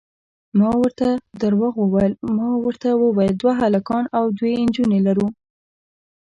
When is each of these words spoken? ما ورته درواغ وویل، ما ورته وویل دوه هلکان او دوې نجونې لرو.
ما 0.59 0.69
ورته 0.81 1.07
درواغ 1.41 1.73
وویل، 1.83 2.13
ما 2.37 2.49
ورته 2.65 2.89
وویل 3.03 3.33
دوه 3.41 3.53
هلکان 3.63 4.03
او 4.17 4.23
دوې 4.37 4.53
نجونې 4.67 4.99
لرو. 5.07 5.27